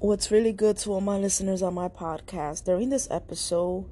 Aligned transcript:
what's 0.00 0.30
really 0.30 0.52
good 0.52 0.76
to 0.76 0.92
all 0.92 1.00
my 1.00 1.18
listeners 1.18 1.60
on 1.60 1.74
my 1.74 1.88
podcast. 1.88 2.64
During 2.64 2.88
this 2.88 3.08
episode, 3.10 3.86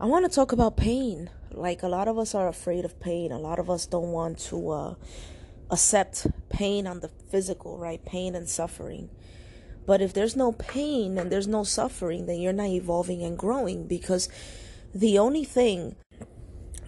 I 0.00 0.06
want 0.06 0.24
to 0.24 0.34
talk 0.34 0.50
about 0.50 0.76
pain. 0.76 1.30
Like 1.52 1.84
a 1.84 1.88
lot 1.88 2.08
of 2.08 2.18
us 2.18 2.34
are 2.34 2.48
afraid 2.48 2.84
of 2.84 2.98
pain. 2.98 3.30
A 3.30 3.38
lot 3.38 3.60
of 3.60 3.70
us 3.70 3.86
don't 3.86 4.10
want 4.10 4.38
to 4.50 4.70
uh, 4.70 4.94
accept 5.70 6.26
pain 6.48 6.86
on 6.86 6.98
the 6.98 7.08
physical, 7.08 7.78
right? 7.78 8.04
Pain 8.04 8.34
and 8.34 8.48
suffering. 8.48 9.08
But 9.86 10.00
if 10.00 10.12
there's 10.12 10.34
no 10.34 10.50
pain 10.52 11.16
and 11.16 11.30
there's 11.30 11.48
no 11.48 11.62
suffering, 11.62 12.26
then 12.26 12.40
you're 12.40 12.52
not 12.52 12.68
evolving 12.68 13.22
and 13.22 13.38
growing 13.38 13.86
because 13.86 14.28
the 14.92 15.18
only 15.18 15.44
thing 15.44 15.94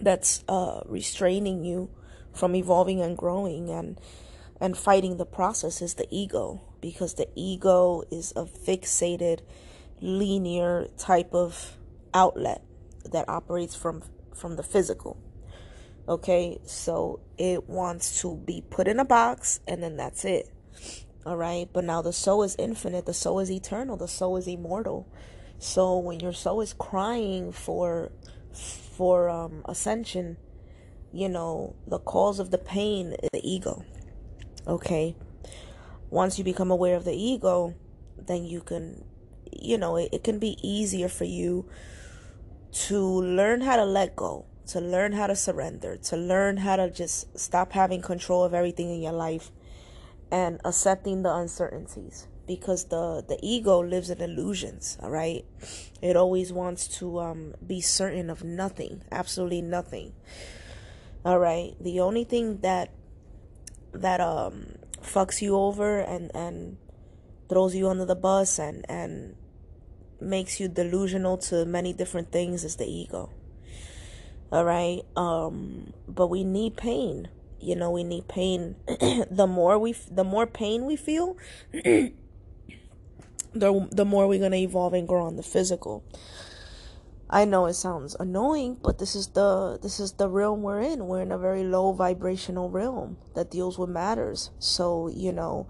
that's 0.01 0.43
uh, 0.49 0.81
restraining 0.85 1.63
you 1.63 1.89
from 2.33 2.55
evolving 2.55 3.01
and 3.01 3.17
growing 3.17 3.69
and 3.69 3.99
and 4.63 4.77
fighting 4.77 5.17
the 5.17 5.25
process 5.25 5.81
is 5.81 5.95
the 5.95 6.07
ego 6.09 6.61
because 6.79 7.15
the 7.15 7.27
ego 7.35 8.01
is 8.09 8.31
a 8.37 8.45
fixated 8.45 9.41
linear 9.99 10.87
type 10.97 11.33
of 11.33 11.77
outlet 12.13 12.63
that 13.11 13.27
operates 13.27 13.75
from 13.75 14.01
from 14.33 14.55
the 14.55 14.63
physical. 14.63 15.17
Okay 16.07 16.59
so 16.63 17.19
it 17.37 17.67
wants 17.67 18.21
to 18.21 18.37
be 18.37 18.63
put 18.69 18.87
in 18.87 19.01
a 19.01 19.05
box 19.05 19.59
and 19.67 19.83
then 19.83 19.97
that's 19.97 20.23
it. 20.23 20.49
All 21.25 21.35
right 21.35 21.67
but 21.73 21.83
now 21.83 22.01
the 22.01 22.13
soul 22.13 22.41
is 22.41 22.55
infinite 22.57 23.05
the 23.05 23.13
soul 23.13 23.41
is 23.41 23.51
eternal 23.51 23.97
the 23.97 24.07
soul 24.07 24.37
is 24.37 24.47
immortal. 24.47 25.09
So 25.59 25.97
when 25.97 26.21
your 26.21 26.31
soul 26.31 26.61
is 26.61 26.71
crying 26.71 27.51
for 27.51 28.13
for 28.53 29.27
um 29.27 29.61
ascension 29.65 30.37
you 31.11 31.27
know 31.27 31.75
the 31.85 31.99
cause 31.99 32.39
of 32.39 32.49
the 32.49 32.57
pain 32.57 33.07
is 33.21 33.29
the 33.33 33.41
ego 33.43 33.83
Okay. 34.67 35.15
Once 36.09 36.37
you 36.37 36.43
become 36.43 36.71
aware 36.71 36.95
of 36.95 37.05
the 37.05 37.13
ego, 37.13 37.73
then 38.17 38.45
you 38.45 38.61
can, 38.61 39.03
you 39.51 39.77
know, 39.77 39.97
it, 39.97 40.09
it 40.11 40.23
can 40.23 40.39
be 40.39 40.57
easier 40.61 41.09
for 41.09 41.25
you 41.25 41.67
to 42.71 42.99
learn 42.99 43.61
how 43.61 43.75
to 43.75 43.85
let 43.85 44.15
go, 44.15 44.45
to 44.67 44.79
learn 44.79 45.11
how 45.11 45.27
to 45.27 45.35
surrender, 45.35 45.97
to 45.97 46.15
learn 46.15 46.57
how 46.57 46.75
to 46.75 46.89
just 46.89 47.37
stop 47.37 47.73
having 47.73 48.01
control 48.01 48.43
of 48.43 48.53
everything 48.53 48.89
in 48.89 49.01
your 49.01 49.11
life 49.11 49.51
and 50.31 50.59
accepting 50.65 51.23
the 51.23 51.33
uncertainties 51.33 52.27
because 52.47 52.85
the 52.85 53.23
the 53.27 53.37
ego 53.41 53.79
lives 53.79 54.09
in 54.09 54.19
illusions 54.19 54.97
all 55.01 55.09
right 55.09 55.45
it 56.01 56.17
always 56.17 56.51
wants 56.51 56.87
to 56.87 57.19
um 57.19 57.53
be 57.65 57.79
certain 57.79 58.29
of 58.29 58.43
nothing 58.43 59.01
absolutely 59.11 59.61
nothing 59.61 60.11
all 61.23 61.39
right 61.39 61.75
the 61.79 61.99
only 61.99 62.23
thing 62.23 62.57
that 62.57 62.89
that 63.93 64.19
um 64.19 64.75
fucks 65.01 65.41
you 65.41 65.55
over 65.55 65.99
and 65.99 66.31
and 66.35 66.77
throws 67.49 67.75
you 67.75 67.89
under 67.89 68.05
the 68.05 68.15
bus 68.15 68.59
and 68.59 68.85
and 68.89 69.35
makes 70.19 70.59
you 70.59 70.67
delusional 70.67 71.37
to 71.37 71.65
many 71.65 71.93
different 71.93 72.31
things 72.31 72.63
is 72.63 72.77
the 72.77 72.85
ego. 72.85 73.29
All 74.51 74.65
right 74.65 75.01
um 75.15 75.93
but 76.07 76.27
we 76.27 76.43
need 76.43 76.77
pain. 76.77 77.29
You 77.59 77.75
know 77.75 77.91
we 77.91 78.03
need 78.03 78.27
pain. 78.27 78.75
The 79.29 79.47
more 79.47 79.77
we 79.79 79.93
the 80.09 80.23
more 80.23 80.47
pain 80.47 80.85
we 80.85 80.95
feel 80.95 81.37
the 81.73 82.11
the 83.53 84.05
more 84.05 84.27
we're 84.27 84.39
going 84.39 84.51
to 84.51 84.57
evolve 84.57 84.93
and 84.93 85.07
grow 85.07 85.25
on 85.25 85.35
the 85.35 85.43
physical 85.43 86.03
I 87.29 87.45
know 87.45 87.65
it 87.65 87.73
sounds 87.73 88.15
annoying, 88.19 88.77
but 88.83 88.99
this 88.99 89.15
is 89.15 89.27
the 89.27 89.79
this 89.81 89.99
is 89.99 90.13
the 90.13 90.29
realm 90.29 90.61
we're 90.61 90.81
in. 90.81 91.07
We're 91.07 91.21
in 91.21 91.31
a 91.31 91.37
very 91.37 91.63
low 91.63 91.93
vibrational 91.93 92.69
realm 92.69 93.17
that 93.35 93.49
deals 93.49 93.79
with 93.79 93.89
matters. 93.89 94.51
So, 94.59 95.07
you 95.07 95.31
know, 95.31 95.67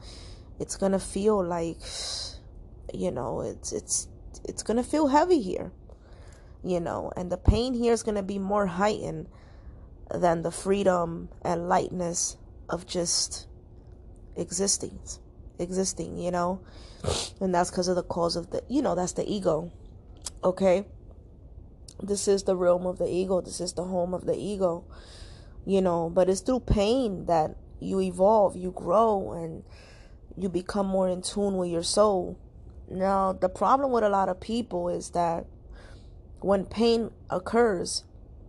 it's 0.59 0.75
going 0.75 0.91
to 0.91 0.99
feel 0.99 1.43
like 1.43 1.77
you 2.93 3.11
know, 3.11 3.41
it's 3.41 3.71
it's 3.71 4.07
it's 4.43 4.63
going 4.63 4.77
to 4.77 4.83
feel 4.83 5.07
heavy 5.07 5.41
here. 5.41 5.71
You 6.63 6.79
know, 6.79 7.11
and 7.15 7.31
the 7.31 7.37
pain 7.37 7.73
here 7.73 7.93
is 7.93 8.03
going 8.03 8.15
to 8.15 8.23
be 8.23 8.39
more 8.39 8.67
heightened 8.67 9.27
than 10.09 10.43
the 10.43 10.51
freedom 10.51 11.29
and 11.41 11.67
lightness 11.67 12.37
of 12.69 12.87
just 12.87 13.47
existing 14.35 14.99
existing, 15.59 16.17
you 16.17 16.31
know? 16.31 16.61
And 17.41 17.53
that's 17.53 17.69
because 17.69 17.87
of 17.87 17.95
the 17.95 18.03
cause 18.03 18.35
of 18.35 18.51
the, 18.51 18.63
you 18.69 18.81
know, 18.81 18.95
that's 18.95 19.13
the 19.13 19.29
ego. 19.29 19.71
Okay? 20.43 20.85
This 22.01 22.27
is 22.27 22.43
the 22.43 22.55
realm 22.55 22.85
of 22.85 22.97
the 22.97 23.07
ego 23.07 23.41
this 23.41 23.61
is 23.61 23.73
the 23.73 23.83
home 23.83 24.13
of 24.13 24.25
the 24.25 24.35
ego 24.35 24.83
you 25.65 25.81
know 25.81 26.09
but 26.09 26.29
it's 26.29 26.41
through 26.41 26.59
pain 26.59 27.25
that 27.25 27.55
you 27.79 27.99
evolve 28.01 28.55
you 28.55 28.71
grow 28.71 29.31
and 29.31 29.63
you 30.37 30.49
become 30.49 30.87
more 30.87 31.07
in 31.09 31.21
tune 31.21 31.57
with 31.57 31.69
your 31.69 31.83
soul. 31.83 32.37
Now 32.89 33.33
the 33.33 33.49
problem 33.49 33.91
with 33.91 34.03
a 34.03 34.09
lot 34.09 34.29
of 34.29 34.39
people 34.39 34.89
is 34.89 35.11
that 35.11 35.45
when 36.39 36.65
pain 36.65 37.11
occurs 37.29 38.03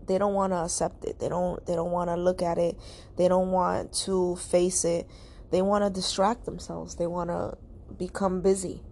they 0.06 0.18
don't 0.18 0.34
want 0.34 0.52
to 0.52 0.56
accept 0.56 1.04
it. 1.04 1.18
They 1.18 1.28
don't 1.28 1.64
they 1.66 1.74
don't 1.74 1.90
want 1.90 2.10
to 2.10 2.16
look 2.16 2.42
at 2.42 2.58
it. 2.58 2.78
They 3.16 3.28
don't 3.28 3.52
want 3.52 3.92
to 4.04 4.36
face 4.36 4.84
it. 4.84 5.06
They 5.50 5.62
want 5.62 5.84
to 5.84 5.90
distract 5.90 6.44
themselves. 6.44 6.96
They 6.96 7.06
want 7.06 7.30
to 7.30 7.56
become 7.96 8.40
busy 8.40 8.82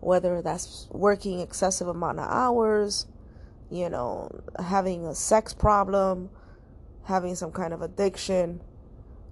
whether 0.00 0.42
that's 0.42 0.88
working 0.90 1.38
excessive 1.38 1.86
amount 1.86 2.18
of 2.18 2.28
hours 2.28 3.06
you 3.72 3.88
know, 3.88 4.30
having 4.58 5.06
a 5.06 5.14
sex 5.14 5.54
problem, 5.54 6.28
having 7.04 7.34
some 7.34 7.50
kind 7.50 7.72
of 7.72 7.80
addiction, 7.80 8.60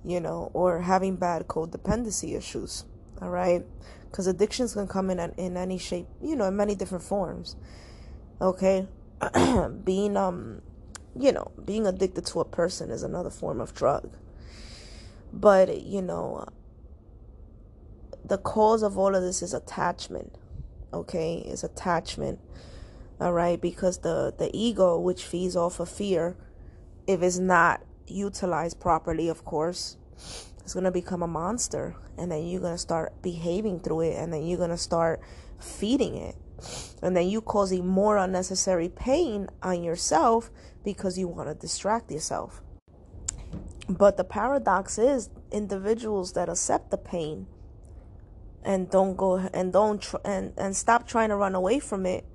you 0.03 0.19
know, 0.19 0.51
or 0.55 0.81
having 0.81 1.17
bad 1.17 1.47
codependency 1.47 2.37
issues. 2.37 2.84
All 3.21 3.28
right, 3.28 3.62
because 4.11 4.27
addictions 4.27 4.73
can 4.73 4.89
come 4.89 5.11
in 5.11 5.21
in 5.37 5.59
any 5.59 5.77
shape, 5.77 6.06
you 6.23 6.34
know, 6.34 6.47
in 6.47 6.56
many 6.56 6.75
different 6.75 7.05
forms. 7.05 7.55
Okay, 8.41 8.89
being 9.84 10.17
um, 10.17 10.62
you 11.15 11.33
know, 11.33 11.53
being 11.62 11.87
addicted 11.87 12.25
to 12.27 12.41
a 12.41 12.45
person 12.47 12.91
is 12.91 13.03
another 13.03 13.28
form 13.28 13.61
of 13.61 13.75
drug. 13.75 14.17
But 15.34 15.83
you 15.83 16.01
know, 16.01 16.47
the 18.25 18.39
cause 18.39 18.83
of 18.83 18.97
all 18.97 19.15
of 19.15 19.22
this 19.22 19.43
is 19.43 19.53
attachment. 19.53 20.34
Okay, 20.95 21.34
is 21.47 21.62
attachment 21.62 22.41
all 23.20 23.32
right? 23.32 23.60
Because 23.60 23.98
the 23.98 24.34
the 24.36 24.50
ego 24.53 24.98
which 24.98 25.25
feeds 25.25 25.56
off 25.56 25.81
of 25.81 25.88
fear 25.88 26.36
if 27.06 27.22
it's 27.22 27.38
not 27.38 27.82
utilized 28.06 28.81
properly 28.81 29.28
of 29.28 29.44
course 29.44 29.97
it's 30.62 30.75
going 30.75 30.84
to 30.84 30.91
become 30.91 31.22
a 31.22 31.26
monster 31.26 31.97
and 32.16 32.30
then 32.30 32.47
you're 32.47 32.60
going 32.60 32.75
to 32.75 32.78
start 32.78 33.22
behaving 33.22 33.80
through 33.80 34.03
it 34.03 34.16
and 34.16 34.32
then 34.32 34.44
you're 34.44 34.59
going 34.59 34.70
to 34.70 34.76
start 34.76 35.20
feeding 35.59 36.16
it. 36.16 36.36
And 37.03 37.16
then 37.16 37.28
you 37.28 37.41
causing 37.41 37.86
more 37.86 38.19
unnecessary 38.19 38.88
pain 38.88 39.48
on 39.62 39.82
yourself 39.82 40.50
because 40.84 41.19
you 41.19 41.28
want 41.28 41.48
to 41.48 41.54
distract 41.54 42.10
yourself. 42.10 42.62
But 43.88 44.16
the 44.16 44.25
paradox 44.25 44.98
is 44.98 45.30
individuals 45.50 46.34
that 46.34 46.48
accept 46.48 46.91
the 46.91 46.98
pain 46.98 47.47
and 48.62 48.91
don't 48.91 49.16
go 49.16 49.38
and 49.38 49.72
don't 49.72 50.03
tr- 50.03 50.19
and 50.25 50.53
and 50.59 50.76
stop 50.76 51.09
trying 51.09 51.30
to 51.30 51.36
run 51.36 51.54
away 51.54 51.80
from 51.80 52.04
it 52.04 52.26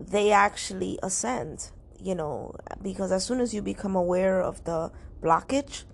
they 0.00 0.32
actually 0.32 0.98
ascend, 1.02 1.70
you 2.00 2.14
know, 2.14 2.54
because 2.82 3.12
as 3.12 3.24
soon 3.24 3.40
as 3.40 3.52
you 3.52 3.60
become 3.60 3.94
aware 3.94 4.40
of 4.40 4.64
the 4.64 4.90
blockage, 5.22 5.84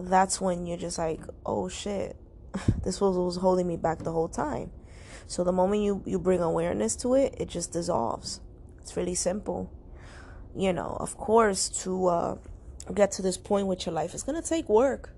that's 0.00 0.40
when 0.40 0.66
you're 0.66 0.78
just 0.78 0.98
like, 0.98 1.20
oh 1.44 1.68
shit, 1.68 2.16
this 2.84 3.00
was 3.00 3.16
was 3.16 3.36
holding 3.36 3.66
me 3.66 3.76
back 3.76 3.98
the 3.98 4.12
whole 4.12 4.28
time. 4.28 4.70
So 5.26 5.44
the 5.44 5.52
moment 5.52 5.82
you 5.82 6.02
you 6.06 6.18
bring 6.18 6.40
awareness 6.40 6.96
to 6.96 7.14
it, 7.14 7.34
it 7.38 7.48
just 7.48 7.72
dissolves. 7.72 8.40
It's 8.80 8.96
really 8.96 9.14
simple. 9.14 9.70
You 10.54 10.72
know, 10.72 10.96
of 10.98 11.18
course, 11.18 11.68
to 11.84 12.06
uh, 12.06 12.36
get 12.94 13.12
to 13.12 13.22
this 13.22 13.36
point 13.36 13.66
with 13.66 13.84
your 13.84 13.92
life, 13.92 14.14
it's 14.14 14.22
gonna 14.22 14.42
take 14.42 14.68
work 14.68 15.10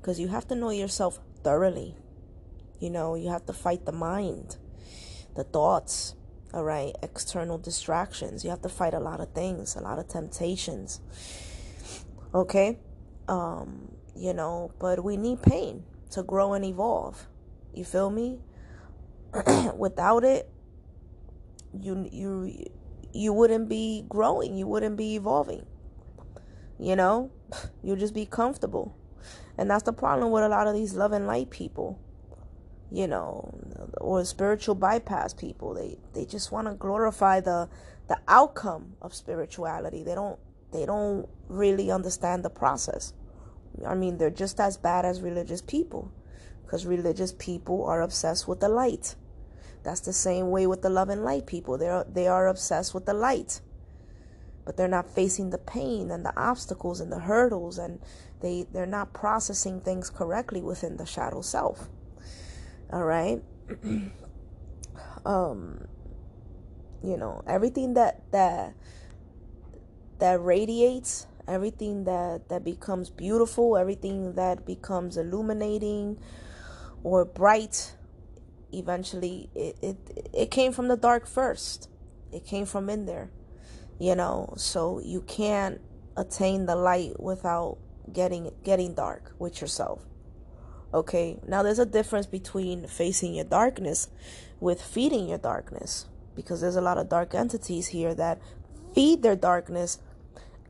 because 0.00 0.18
you 0.18 0.28
have 0.28 0.48
to 0.48 0.54
know 0.54 0.70
yourself 0.70 1.20
thoroughly. 1.44 1.94
You 2.80 2.90
know, 2.90 3.14
you 3.14 3.28
have 3.28 3.46
to 3.46 3.52
fight 3.52 3.86
the 3.86 3.92
mind, 3.92 4.56
the 5.36 5.44
thoughts, 5.44 6.14
all 6.54 6.62
right 6.62 6.94
external 7.02 7.58
distractions. 7.58 8.44
You 8.44 8.50
have 8.50 8.62
to 8.62 8.68
fight 8.68 8.94
a 8.94 9.00
lot 9.00 9.20
of 9.20 9.32
things 9.32 9.74
a 9.74 9.80
lot 9.80 9.98
of 9.98 10.08
temptations. 10.08 11.00
Okay? 12.32 12.78
Um 13.28 13.90
you 14.14 14.32
know 14.32 14.70
but 14.78 15.02
we 15.02 15.16
need 15.16 15.42
pain 15.42 15.82
to 16.10 16.22
grow 16.22 16.54
and 16.54 16.64
evolve. 16.64 17.26
You 17.74 17.84
feel 17.84 18.08
me? 18.08 18.38
Without 19.76 20.22
it 20.22 20.48
you 21.78 22.08
you 22.12 22.66
you 23.12 23.32
wouldn't 23.32 23.68
be 23.68 24.04
growing. 24.08 24.56
You 24.56 24.68
wouldn't 24.68 24.96
be 24.96 25.16
evolving. 25.16 25.66
You 26.78 26.94
know? 26.94 27.32
You'll 27.82 27.96
just 27.96 28.14
be 28.14 28.26
comfortable. 28.26 28.96
And 29.58 29.68
that's 29.70 29.84
the 29.84 29.92
problem 29.92 30.30
with 30.30 30.44
a 30.44 30.48
lot 30.48 30.68
of 30.68 30.74
these 30.74 30.94
love 30.94 31.12
and 31.12 31.26
light 31.26 31.50
people 31.50 31.98
you 32.90 33.06
know, 33.06 33.52
or 34.00 34.24
spiritual 34.24 34.74
bypass 34.74 35.34
people. 35.34 35.74
They 35.74 35.98
they 36.12 36.24
just 36.24 36.52
want 36.52 36.68
to 36.68 36.74
glorify 36.74 37.40
the 37.40 37.68
the 38.08 38.18
outcome 38.28 38.94
of 39.00 39.14
spirituality. 39.14 40.02
They 40.02 40.14
don't 40.14 40.38
they 40.72 40.86
don't 40.86 41.28
really 41.48 41.90
understand 41.90 42.44
the 42.44 42.50
process. 42.50 43.12
I 43.86 43.94
mean, 43.94 44.18
they're 44.18 44.30
just 44.30 44.60
as 44.60 44.76
bad 44.76 45.04
as 45.04 45.20
religious 45.20 45.62
people 45.62 46.12
because 46.64 46.86
religious 46.86 47.32
people 47.38 47.84
are 47.84 48.02
obsessed 48.02 48.46
with 48.46 48.60
the 48.60 48.68
light. 48.68 49.16
That's 49.82 50.00
the 50.00 50.12
same 50.12 50.50
way 50.50 50.66
with 50.66 50.82
the 50.82 50.90
love 50.90 51.08
and 51.08 51.24
light 51.24 51.46
people. 51.46 51.78
They're 51.78 52.04
they 52.04 52.26
are 52.26 52.48
obsessed 52.48 52.94
with 52.94 53.06
the 53.06 53.14
light. 53.14 53.60
But 54.64 54.78
they're 54.78 54.88
not 54.88 55.10
facing 55.10 55.50
the 55.50 55.58
pain 55.58 56.10
and 56.10 56.24
the 56.24 56.32
obstacles 56.40 56.98
and 56.98 57.12
the 57.12 57.18
hurdles 57.20 57.76
and 57.78 58.00
they 58.40 58.66
they're 58.72 58.86
not 58.86 59.12
processing 59.12 59.80
things 59.80 60.08
correctly 60.08 60.62
within 60.62 60.96
the 60.96 61.06
shadow 61.06 61.42
self. 61.42 61.88
All 62.94 63.04
right? 63.04 63.42
um 65.26 65.88
you 67.02 67.16
know, 67.18 67.42
everything 67.46 67.94
that 67.94 68.22
that 68.32 68.74
that 70.20 70.40
radiates, 70.40 71.26
everything 71.48 72.04
that 72.04 72.48
that 72.48 72.64
becomes 72.64 73.10
beautiful, 73.10 73.76
everything 73.76 74.34
that 74.34 74.64
becomes 74.64 75.16
illuminating 75.16 76.18
or 77.02 77.24
bright 77.24 77.96
eventually 78.72 79.50
it, 79.54 79.76
it 79.82 80.28
it 80.32 80.50
came 80.50 80.72
from 80.72 80.88
the 80.88 80.96
dark 80.96 81.26
first. 81.26 81.88
It 82.32 82.46
came 82.46 82.66
from 82.66 82.88
in 82.88 83.06
there 83.06 83.30
you 83.98 84.14
know? 84.14 84.54
So 84.56 85.00
you 85.00 85.22
can't 85.22 85.80
attain 86.16 86.66
the 86.66 86.76
light 86.76 87.18
without 87.20 87.78
getting 88.12 88.52
getting 88.62 88.94
dark 88.94 89.32
with 89.38 89.60
yourself 89.60 90.04
okay 90.94 91.38
now 91.46 91.62
there's 91.62 91.78
a 91.78 91.86
difference 91.86 92.26
between 92.26 92.86
facing 92.86 93.34
your 93.34 93.44
darkness 93.44 94.08
with 94.60 94.80
feeding 94.80 95.28
your 95.28 95.38
darkness 95.38 96.06
because 96.34 96.60
there's 96.62 96.76
a 96.76 96.80
lot 96.80 96.96
of 96.96 97.08
dark 97.08 97.34
entities 97.34 97.88
here 97.88 98.14
that 98.14 98.40
feed 98.94 99.22
their 99.22 99.36
darkness 99.36 99.98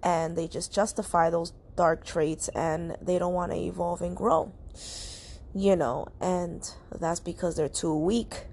and 0.03 0.37
they 0.37 0.49
just 0.49 0.75
justify 0.75 1.31
those 1.31 1.53
dark 1.77 2.05
traits 2.05 2.49
and 2.49 2.97
they 3.01 3.19
don't 3.19 3.35
want 3.35 3.53
to 3.53 3.59
evolve 3.59 4.03
and 4.03 4.17
grow 4.17 4.53
you 5.55 5.77
know, 5.77 6.09
and 6.21 6.69
that's 6.99 7.21
because 7.21 7.57
they're 7.57 7.69
too 7.69 7.95
weak 7.95 8.47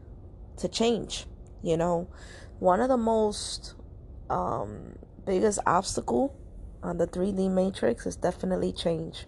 to 0.58 0.68
change, 0.68 1.26
you 1.64 1.76
know. 1.76 2.08
One 2.60 2.80
of 2.80 2.90
the 2.90 2.98
most 2.98 3.74
um, 4.30 5.00
biggest 5.26 5.60
obstacle 5.66 6.38
on 6.84 6.98
the 6.98 7.08
3D 7.08 7.50
matrix 7.50 8.06
is 8.06 8.16
definitely 8.16 8.72
change, 8.72 9.26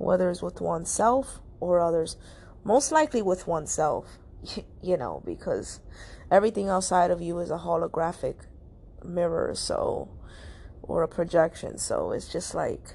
whether 0.00 0.30
it's 0.30 0.40
with 0.40 0.62
oneself 0.62 1.40
or 1.60 1.78
others. 1.78 2.16
Most 2.64 2.90
likely 2.90 3.20
with 3.20 3.46
oneself, 3.46 4.18
you 4.82 4.96
know, 4.96 5.22
because 5.26 5.80
everything 6.30 6.68
outside 6.68 7.10
of 7.10 7.20
you 7.20 7.38
is 7.38 7.50
a 7.50 7.58
holographic 7.58 8.36
mirror, 9.04 9.54
so 9.54 10.08
or 10.82 11.02
a 11.02 11.08
projection. 11.08 11.76
So 11.78 12.12
it's 12.12 12.32
just 12.32 12.54
like 12.54 12.94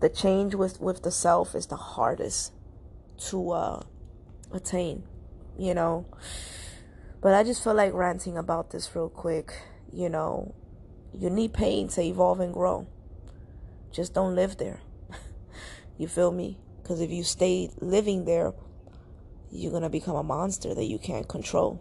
the 0.00 0.08
change 0.08 0.54
with 0.54 0.80
with 0.80 1.02
the 1.02 1.10
self 1.10 1.54
is 1.54 1.66
the 1.66 1.76
hardest 1.76 2.52
to 3.28 3.50
uh, 3.50 3.82
attain, 4.52 5.04
you 5.58 5.74
know. 5.74 6.06
But 7.20 7.34
I 7.34 7.44
just 7.44 7.62
feel 7.62 7.74
like 7.74 7.92
ranting 7.92 8.38
about 8.38 8.70
this 8.70 8.94
real 8.96 9.10
quick. 9.10 9.52
You 9.92 10.08
know, 10.08 10.54
you 11.12 11.28
need 11.28 11.52
pain 11.52 11.88
to 11.88 12.00
evolve 12.00 12.40
and 12.40 12.54
grow. 12.54 12.86
Just 13.92 14.14
don't 14.14 14.34
live 14.34 14.56
there. 14.56 14.80
You 16.00 16.08
feel 16.08 16.32
me? 16.32 16.58
Because 16.82 17.00
if 17.00 17.10
you 17.10 17.22
stay 17.22 17.70
living 17.80 18.24
there, 18.24 18.52
you're 19.52 19.70
going 19.70 19.82
to 19.82 19.90
become 19.90 20.16
a 20.16 20.22
monster 20.22 20.74
that 20.74 20.84
you 20.84 20.98
can't 20.98 21.28
control. 21.28 21.80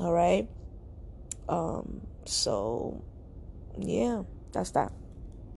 All 0.00 0.12
right? 0.12 0.48
Um, 1.48 2.00
so, 2.24 3.04
yeah, 3.78 4.22
that's 4.52 4.70
that. 4.70 4.92